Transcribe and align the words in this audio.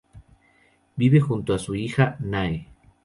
Vive 0.97 1.19
junto 1.19 1.53
a 1.53 1.59
su 1.59 1.75
hija 1.75 2.17
Nae. 2.21 2.67